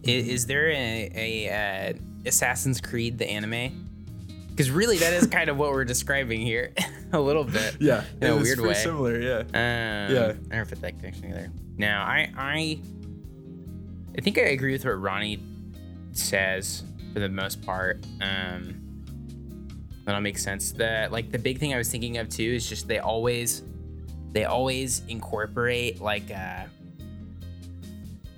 [0.06, 3.84] I- Is, there a, a uh, Assassin's Creed the anime?
[4.50, 6.72] Because really, that is kind of what we're describing here,
[7.12, 7.76] a little bit.
[7.80, 8.74] yeah, in a weird way.
[8.74, 9.38] Similar, yeah.
[9.38, 10.32] Um, Yeah.
[10.50, 11.52] I never put that connection together.
[11.76, 12.80] Now, I, I,
[14.16, 15.38] I think I agree with what Ronnie
[16.12, 18.04] says for the most part.
[18.20, 18.80] Um,
[20.04, 20.72] that'll make sense.
[20.72, 23.62] The like the big thing I was thinking of too is just they always,
[24.32, 26.64] they always incorporate like uh,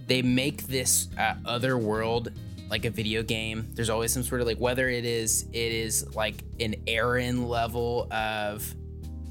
[0.07, 2.33] they make this uh, other world
[2.71, 3.69] like a video game.
[3.75, 8.09] There's always some sort of like whether it is it is like an Aaron level
[8.13, 8.75] of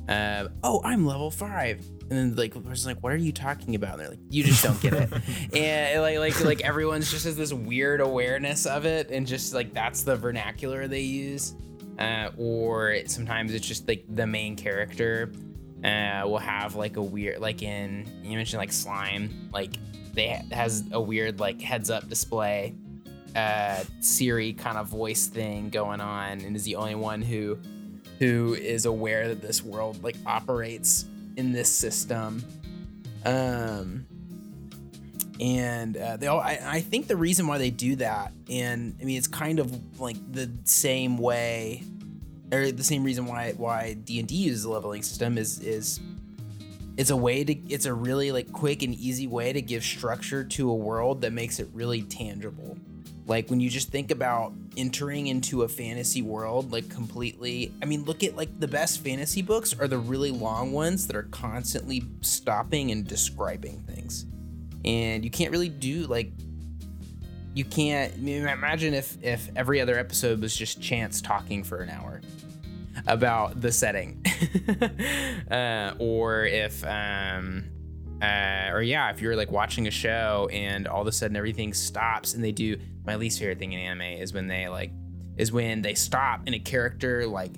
[0.08, 1.86] uh, oh, I'm level five.
[2.10, 3.94] And then like the person's like, what are you talking about?
[3.94, 5.14] And they're like, you just don't get it.
[5.56, 9.74] and like like like everyone's just has this weird awareness of it, and just like
[9.74, 11.56] that's the vernacular they use.
[12.00, 15.32] Uh, or sometimes it's just like the main character
[15.84, 19.78] uh, will have like a weird like in you mentioned like slime like
[20.14, 22.74] they ha- has a weird like heads up display
[23.36, 27.58] uh Siri kind of voice thing going on and is the only one who
[28.18, 31.06] who is aware that this world like operates
[31.40, 32.44] in this system.
[33.26, 34.06] Um,
[35.40, 39.06] and uh, they all, I, I think the reason why they do that, and I
[39.06, 41.84] mean, it's kind of like the same way,
[42.52, 46.02] or the same reason why why D and D uses a leveling system is is
[46.98, 50.44] it's a way to it's a really like quick and easy way to give structure
[50.44, 52.78] to a world that makes it really tangible
[53.30, 58.04] like when you just think about entering into a fantasy world like completely i mean
[58.04, 62.04] look at like the best fantasy books are the really long ones that are constantly
[62.22, 64.26] stopping and describing things.
[64.86, 66.32] And you can't really do like
[67.54, 71.80] you can't I mean, imagine if if every other episode was just chance talking for
[71.80, 72.22] an hour
[73.08, 74.24] about the setting.
[75.50, 77.64] Uh, or if um
[78.22, 81.74] uh, or yeah, if you're like watching a show and all of a sudden everything
[81.74, 82.78] stops and they do
[83.10, 84.92] my least favorite thing in anime is when they like
[85.36, 87.52] is when they stop and a character like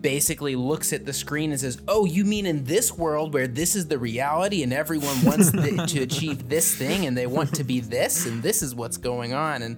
[0.00, 3.76] basically looks at the screen and says, "Oh, you mean in this world where this
[3.76, 7.64] is the reality and everyone wants th- to achieve this thing and they want to
[7.64, 9.76] be this and this is what's going on and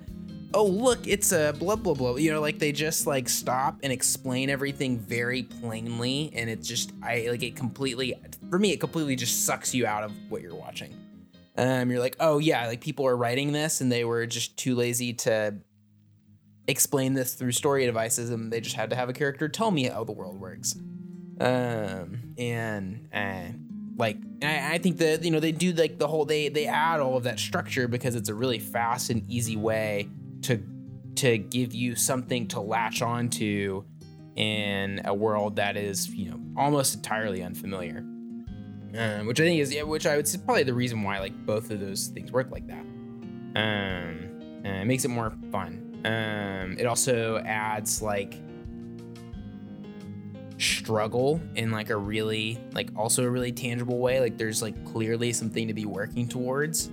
[0.54, 3.92] oh look, it's a blah blah blah." You know, like they just like stop and
[3.92, 8.14] explain everything very plainly and it just I like it completely
[8.50, 10.94] for me it completely just sucks you out of what you're watching.
[11.60, 14.74] Um, you're like, oh yeah, like people are writing this and they were just too
[14.74, 15.56] lazy to
[16.66, 19.84] explain this through story devices and they just had to have a character tell me
[19.84, 20.74] how the world works.
[21.38, 23.52] Um, and uh,
[23.98, 27.00] like I, I think that you know they do like the whole they they add
[27.00, 30.08] all of that structure because it's a really fast and easy way
[30.42, 30.62] to
[31.16, 33.84] to give you something to latch onto
[34.34, 38.02] in a world that is you know almost entirely unfamiliar
[38.96, 41.46] um, which I think is yeah, which I would say probably the reason why like
[41.46, 42.84] both of those things work like that.
[43.56, 44.30] Um,
[44.64, 46.02] it makes it more fun.
[46.04, 48.34] Um, it also adds like
[50.58, 54.20] struggle in like a really like also a really tangible way.
[54.20, 56.90] Like there's like clearly something to be working towards.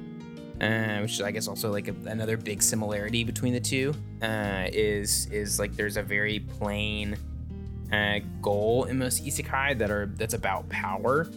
[0.59, 4.65] Uh, which is I guess also like a, another big similarity between the two uh,
[4.73, 7.15] is is like there's a very plain
[7.91, 11.29] uh, goal in most isekai that are that's about power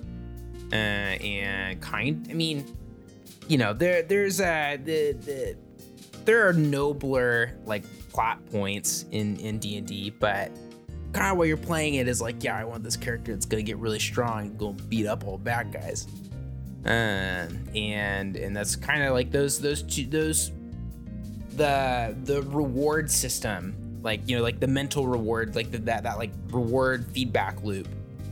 [0.73, 2.27] uh, and kind.
[2.31, 2.65] I mean,
[3.49, 5.57] you know, there there's uh the the
[6.25, 10.51] there are nobler like plot points in in D and D, but
[11.13, 13.63] kind of while you're playing it is like, yeah, I want this character that's gonna
[13.63, 16.07] get really strong, and go beat up all bad guys.
[16.85, 20.53] Um, and and that's kind of like those those two those
[21.57, 26.19] the the reward system, like you know, like the mental reward, like the, that that
[26.19, 27.89] like reward feedback loop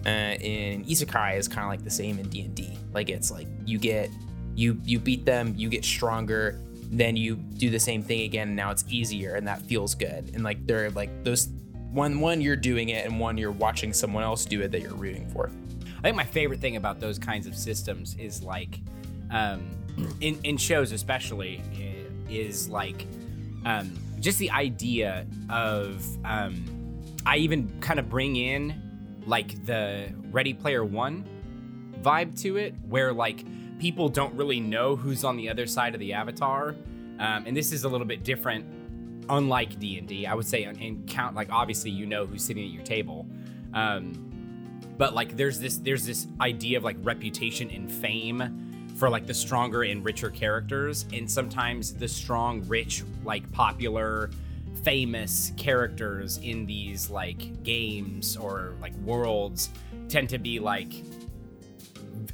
[0.09, 3.79] uh, in isekai is kind of like the same in d&d like it's like you
[3.79, 4.11] get
[4.55, 6.59] you you beat them you get stronger
[6.91, 10.31] then you do the same thing again and now it's easier and that feels good.
[10.35, 11.49] And like they're like those
[11.91, 14.95] one one you're doing it and one you're watching someone else do it that you're
[14.95, 15.51] rooting for.
[15.99, 18.81] I think my favorite thing about those kinds of systems is like,
[19.31, 19.69] um,
[20.21, 21.61] in in shows especially,
[22.31, 23.07] is like,
[23.65, 26.65] um, just the idea of um,
[27.27, 28.81] I even kind of bring in
[29.29, 31.29] like the Ready Player One
[32.03, 33.45] vibe to it, where like
[33.79, 36.75] people don't really know who's on the other side of the avatar,
[37.19, 38.65] um, and this is a little bit different.
[39.31, 42.71] Unlike D and I would say, and count like obviously you know who's sitting at
[42.71, 43.27] your table,
[43.75, 49.27] um, but like there's this there's this idea of like reputation and fame for like
[49.27, 54.31] the stronger and richer characters, and sometimes the strong, rich, like popular
[54.83, 59.71] famous characters in these like games or like worlds
[60.09, 60.93] tend to be like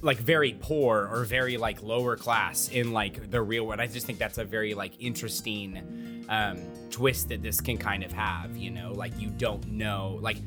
[0.02, 3.80] like very poor or very like lower class in like the real world.
[3.80, 6.58] I just think that's a very like interesting um,
[6.90, 8.56] twist that this can kind of have.
[8.56, 10.38] You know, like you don't know, like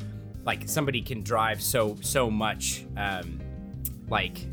[0.45, 3.39] like somebody can drive so so much um,
[4.09, 4.45] like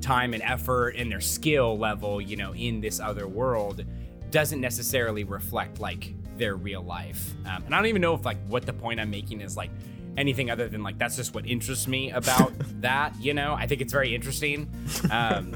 [0.00, 3.84] time and effort and their skill level, you know, in this other world
[4.30, 7.32] doesn't necessarily reflect like their real life.
[7.46, 9.70] Um, and I don't even know if like what the point I'm making is like
[10.16, 13.14] anything other than like that's just what interests me about that.
[13.20, 14.70] You know, I think it's very interesting.
[15.10, 15.54] Um,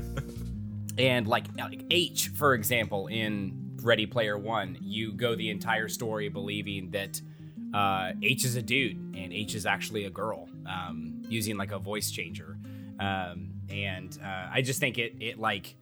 [0.98, 6.28] and like, like Aech, for example, in Ready Player One, you go the entire story
[6.28, 7.20] believing that
[7.74, 11.78] uh, Aech is a dude and Aech is actually a girl, um, using like a
[11.78, 12.56] voice changer.
[12.98, 15.76] Um, and uh, I just think it it like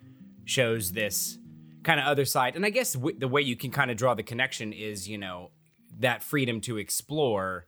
[0.45, 1.39] shows this
[1.85, 2.57] kind of other side.
[2.57, 5.19] And I guess w- the way you can kind of draw the connection is, you
[5.19, 5.51] know,
[6.01, 7.67] that freedom to explore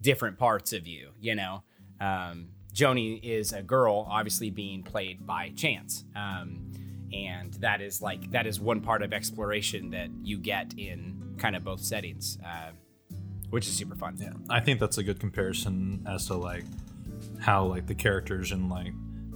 [0.00, 1.62] different parts of you, you know.
[2.00, 6.04] Um, Joni is a girl, obviously being played by Chance.
[6.14, 6.72] Um,
[7.12, 11.54] and that is like, that is one part of exploration that you get in kind
[11.54, 12.70] of both settings, uh,
[13.50, 14.16] which is super fun.
[14.18, 14.32] Yeah.
[14.50, 16.64] I think that's a good comparison as to like
[17.40, 18.92] how like the characters and like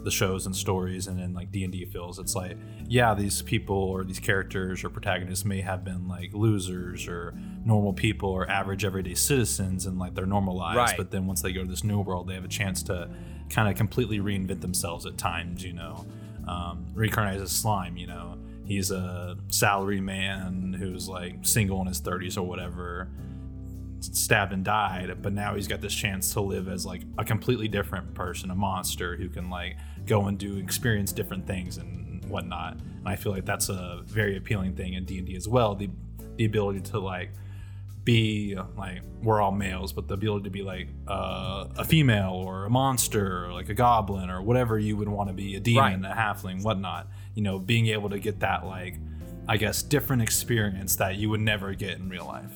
[0.09, 2.57] the shows and stories and in like d&d feels it's like
[2.89, 7.93] yeah these people or these characters or protagonists may have been like losers or normal
[7.93, 10.97] people or average everyday citizens and like their normal lives Right.
[10.97, 13.11] but then once they go to this new world they have a chance to
[13.51, 16.07] kind of completely reinvent themselves at times you know
[16.47, 22.01] um, reincarnate as slime you know he's a salary man who's like single in his
[22.01, 23.09] 30s or whatever
[24.01, 27.67] stabbed and died but now he's got this chance to live as like a completely
[27.67, 29.77] different person a monster who can like
[30.09, 32.75] go and do experience different things and whatnot.
[32.75, 35.89] And i feel like that's a very appealing thing in d&d as well the
[36.37, 37.31] the ability to like
[38.05, 42.65] be like we're all males but the ability to be like uh, a female or
[42.65, 46.05] a monster or like a goblin or whatever you would want to be a demon
[46.05, 47.09] a halfling whatnot.
[47.35, 48.97] You know being able to get that like
[49.47, 52.53] i guess different experience that you would never get in real life.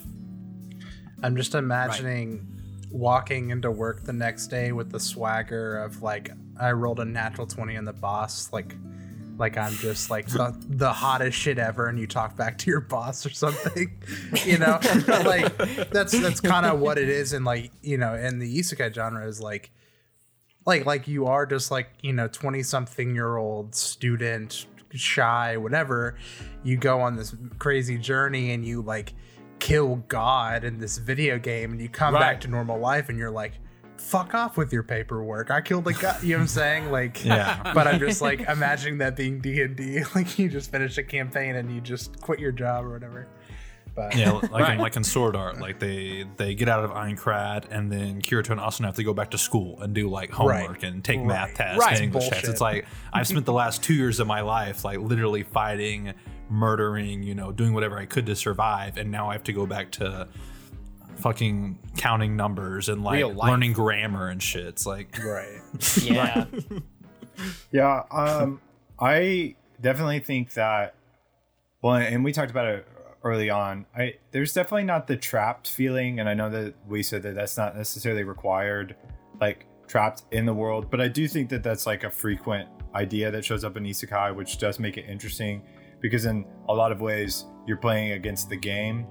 [1.22, 2.48] I'm just imagining
[2.90, 6.30] walking into work the next day with the swagger of like
[6.62, 8.76] I rolled a natural 20 on the boss like
[9.38, 12.80] like I'm just like the, the hottest shit ever and you talk back to your
[12.80, 13.90] boss or something
[14.44, 15.56] you know like
[15.90, 19.26] that's that's kind of what it is and like you know in the isekai genre
[19.26, 19.70] is like
[20.66, 26.16] like like you are just like you know 20 something year old student shy whatever
[26.62, 29.14] you go on this crazy journey and you like
[29.58, 32.20] kill god in this video game and you come Right.
[32.20, 33.54] back to normal life and you're like
[34.02, 35.50] fuck off with your paperwork.
[35.50, 36.90] I killed a guy you know what i'm saying?
[36.90, 37.72] Like Yeah.
[37.74, 41.72] but i'm just like imagining that being d&d like you just finish a campaign and
[41.74, 43.26] you just quit your job or whatever.
[43.94, 47.66] But Yeah, like in, like in Sword Art, like they they get out of Aincrad,
[47.70, 50.82] and then Kirito and Asuna have to go back to school and do like homework
[50.82, 51.96] and take math tests Right.
[51.96, 52.48] and English tests.
[52.48, 56.14] It's like I've spent the last two years of my life like literally fighting,
[56.48, 59.66] murdering, you know, doing whatever I could to survive, and now I have to go
[59.66, 60.26] back to
[61.22, 64.66] fucking counting numbers and like learning grammar and shit.
[64.66, 65.60] It's like right
[66.02, 66.46] Yeah.
[67.70, 68.60] Yeah, um,
[69.00, 70.94] I definitely think that.
[71.80, 72.86] Well, and we talked about it
[73.24, 73.86] early on.
[73.96, 77.56] I there's definitely not the trapped feeling, and I know that we said that that's
[77.56, 78.96] not necessarily required,
[79.40, 80.90] like trapped in the world.
[80.90, 84.34] But I do think that that's like a frequent idea that shows up in isekai,
[84.34, 85.62] which does make it interesting
[86.00, 89.06] because in a lot of ways you're playing against the game,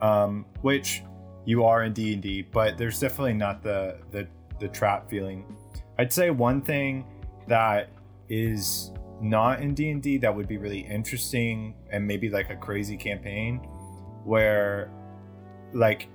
[0.00, 1.02] um, which
[1.46, 4.28] you are in D and D, but there's definitely not the the
[4.60, 5.56] the trap feeling.
[5.98, 7.06] I'd say one thing
[7.46, 7.88] that
[8.28, 13.58] is not in D&D that would be really interesting and maybe like a crazy campaign
[14.24, 14.90] where
[15.72, 16.08] like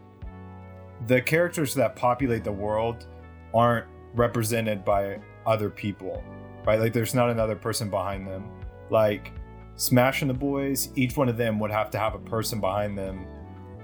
[1.07, 3.07] the characters that populate the world
[3.53, 6.23] aren't represented by other people
[6.65, 8.51] right like there's not another person behind them
[8.91, 9.31] like
[9.77, 12.95] smash and the boys each one of them would have to have a person behind
[12.95, 13.25] them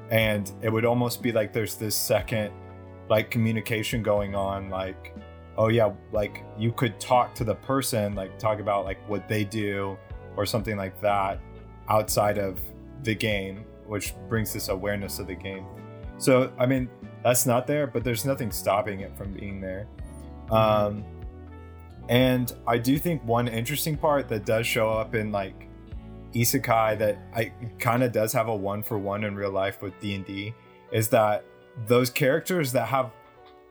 [0.09, 2.51] and it would almost be like there's this second
[3.09, 5.15] like communication going on like
[5.57, 9.43] oh yeah like you could talk to the person like talk about like what they
[9.43, 9.97] do
[10.35, 11.39] or something like that
[11.89, 12.59] outside of
[13.03, 15.65] the game which brings this awareness of the game.
[16.17, 16.89] So i mean
[17.23, 19.87] that's not there but there's nothing stopping it from being there.
[20.51, 21.03] Um
[22.09, 25.66] and i do think one interesting part that does show up in like
[26.41, 29.97] isekai that i kind of does have a one for one in real life with
[29.99, 30.53] d&d
[30.91, 31.43] is that
[31.85, 33.11] those characters that have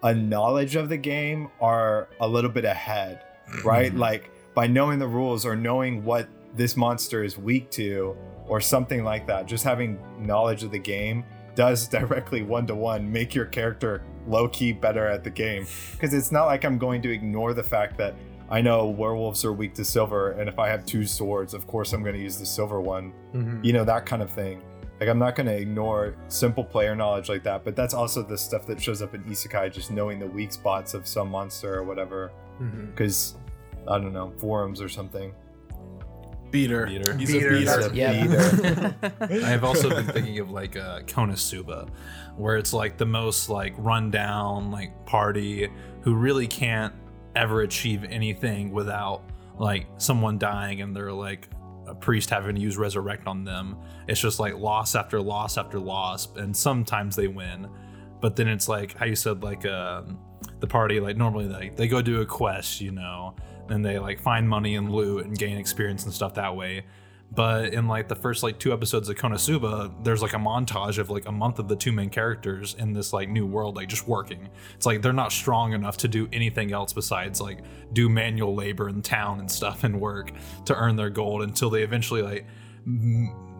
[0.02, 3.66] a knowledge of the game are a little bit ahead, mm-hmm.
[3.66, 3.94] right?
[3.94, 9.05] Like by knowing the rules or knowing what this monster is weak to or something
[9.05, 11.24] like that, just having knowledge of the game
[11.55, 15.66] does directly one to one make your character low key better at the game.
[15.92, 18.14] Because it's not like I'm going to ignore the fact that
[18.48, 21.92] I know werewolves are weak to silver, and if I have two swords, of course
[21.92, 23.64] I'm going to use the silver one Mhm.
[23.64, 24.62] you know that kind of thing
[24.98, 28.38] like i'm not going to ignore simple player knowledge like that but that's also the
[28.38, 31.82] stuff that shows up in isekai just knowing the weak spots of some monster or
[31.82, 32.30] whatever
[32.94, 33.35] because
[33.88, 35.35] i don't know forums or something
[36.50, 36.87] Beater.
[36.87, 37.14] Beater.
[37.16, 37.64] He's Beater, a beater.
[37.90, 37.94] that's-
[39.30, 39.48] Yeah.
[39.52, 41.88] I've also been thinking of like uh, Konosuba,
[42.37, 45.68] where it's like the most like rundown like party
[46.02, 46.94] who really can't
[47.37, 49.22] ever achieve anything without
[49.59, 51.49] like someone dying and they're like
[51.87, 53.77] a priest having to use resurrect on them.
[54.09, 57.68] It's just like loss after loss after loss, and sometimes they win,
[58.20, 60.18] but then it's like how you said like um,
[60.61, 63.37] the party like normally they they go do a quest, you know,
[63.68, 66.85] and they like find money and loot and gain experience and stuff that way.
[67.32, 71.10] But in like the first like two episodes of Konosuba, there's like a montage of
[71.10, 74.08] like a month of the two main characters in this like new world, like just
[74.08, 74.48] working.
[74.74, 77.58] It's like they're not strong enough to do anything else besides like
[77.92, 80.32] do manual labor in town and stuff and work
[80.64, 82.46] to earn their gold until they eventually like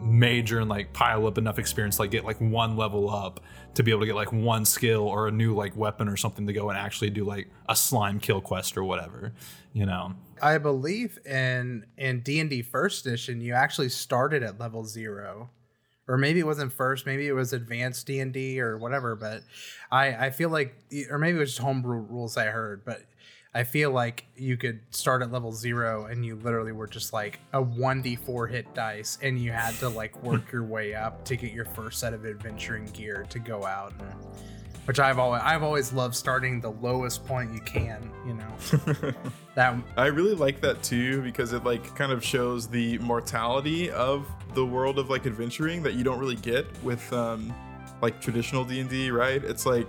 [0.01, 3.41] major and like pile up enough experience, like get like one level up
[3.75, 6.47] to be able to get like one skill or a new like weapon or something
[6.47, 9.33] to go and actually do like a slime kill quest or whatever,
[9.73, 10.15] you know.
[10.43, 15.51] I believe in in D and D first edition, you actually started at level zero,
[16.09, 19.17] or maybe it wasn't first, maybe it was advanced D and D or whatever.
[19.17, 19.43] But
[19.91, 20.75] I I feel like,
[21.11, 23.03] or maybe it was just homebrew rules I heard, but
[23.55, 27.41] I feel like you could start at level zero and you literally were just like
[27.55, 31.25] a one d four hit dice, and you had to like work your way up
[31.25, 33.95] to get your first set of adventuring gear to go out.
[33.99, 34.15] And,
[34.87, 39.13] which I've always I've always loved starting the lowest point you can, you know.
[39.55, 44.27] that I really like that too because it like kind of shows the mortality of
[44.55, 47.55] the world of like adventuring that you don't really get with um
[48.03, 49.43] like traditional D&D, right?
[49.43, 49.89] It's like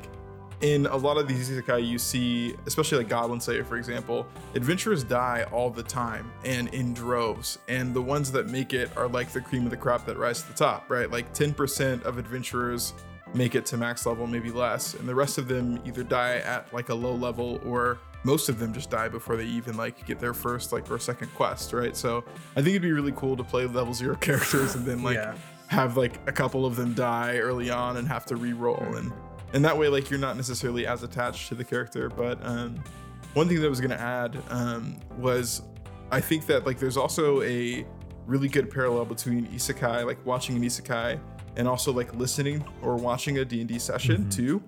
[0.62, 4.26] in a lot of these isekai you see, especially like Goblin Slayer for example,
[4.56, 7.60] adventurers die all the time and in droves.
[7.68, 10.42] And the ones that make it are like the cream of the crop that rise
[10.42, 11.12] to the top, right?
[11.12, 12.94] Like 10% of adventurers
[13.34, 16.72] make it to max level, maybe less, and the rest of them either die at
[16.74, 20.20] like a low level or most of them just die before they even like get
[20.20, 21.96] their first like or second quest, right?
[21.96, 22.24] So
[22.56, 25.36] I think it'd be really cool to play level zero characters and then like Yeah.
[25.68, 29.12] have like a couple of them die early on and have to re-roll and
[29.54, 32.10] and that way like you're not necessarily as attached to the character.
[32.10, 32.84] But um,
[33.34, 35.62] one thing that I was gonna add um, was
[36.12, 37.86] I think that like there's also a
[38.26, 41.18] really good parallel between isekai, like watching an isekai,
[41.58, 44.64] and also like listening or watching a D&D session too.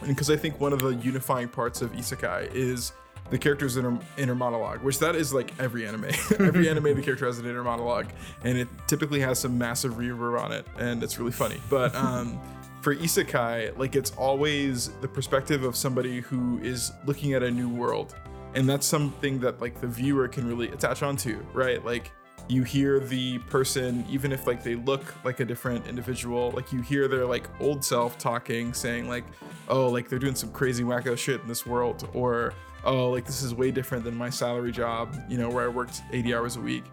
[0.00, 2.92] And because I think one of the unifying parts of isekai is
[3.30, 6.04] the character's inner, inner monologue, which that is like every anime.
[6.38, 8.06] every anime, the character has an inner monologue,
[8.44, 11.60] and it typically has some massive reverb on it, and it's really funny.
[11.68, 12.40] But um,
[12.82, 17.68] for isekai, like it's always the perspective of somebody who is looking at a new
[17.68, 18.14] world,
[18.54, 21.84] and that's something that like the viewer can really attach onto, right?
[21.84, 22.12] Like
[22.52, 26.82] you hear the person even if like they look like a different individual like you
[26.82, 29.24] hear their like old self talking saying like
[29.68, 32.52] oh like they're doing some crazy wacko shit in this world or
[32.84, 36.02] oh like this is way different than my salary job you know where i worked
[36.12, 36.84] 80 hours a week.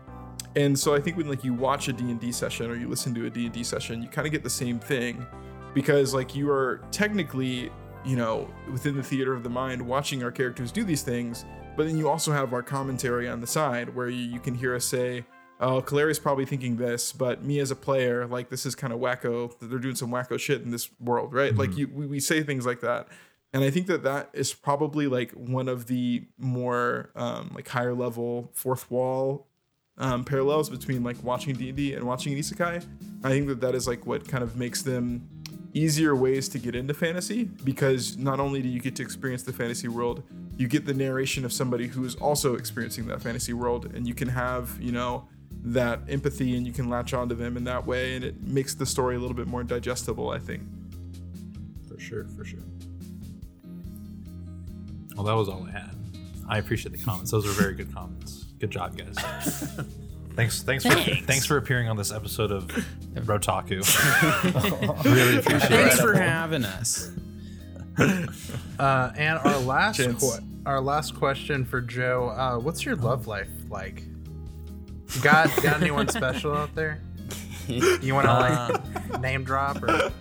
[0.55, 3.25] And so i think when like you watch a d&d session or you listen to
[3.25, 5.25] a d&d session you kind of get the same thing
[5.73, 7.69] because like you are technically
[8.05, 11.45] you know within the theater of the mind watching our characters do these things
[11.75, 14.75] but then you also have our commentary on the side where you, you can hear
[14.75, 15.23] us say
[15.59, 18.99] oh Kalari's probably thinking this but me as a player like this is kind of
[18.99, 21.55] wacko they're doing some wacko shit in this world right?
[21.55, 23.07] Like you we, we say things like that.
[23.51, 27.93] And i think that that is probably like one of the more um, like higher
[27.93, 29.47] level fourth wall
[29.99, 32.85] um, parallels between like watching D&D and watching an isekai.
[33.23, 35.27] I think that that is like what kind of makes them
[35.73, 39.53] easier ways to get into fantasy because not only do you get to experience the
[39.53, 40.23] fantasy world,
[40.57, 44.13] you get the narration of somebody who is also experiencing that fantasy world and you
[44.13, 45.27] can have, you know,
[45.63, 48.85] that empathy and you can latch onto them in that way and it makes the
[48.85, 50.63] story a little bit more digestible, I think.
[51.87, 52.59] For sure, for sure.
[55.15, 55.95] Well, that was all I had.
[56.47, 57.31] I appreciate the comments.
[57.31, 58.45] Those were very good comments.
[58.59, 59.15] Good job, guys.
[60.35, 62.67] Thanks, thanks for thanks for appearing on this episode of
[63.15, 63.83] Rotaku.
[65.03, 65.75] really appreciate it.
[65.75, 67.11] Thanks for having us.
[68.79, 70.21] Uh, and our last Chance.
[70.21, 74.03] que- our last question for Joe: uh, What's your love life like?
[75.21, 77.01] Got got anyone special out there?
[77.67, 80.11] You want to like uh, name drop or?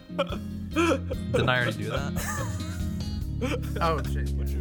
[0.74, 2.12] Didn't I already do that?
[3.80, 4.28] Oh shit!
[4.30, 4.57] We're gonna see.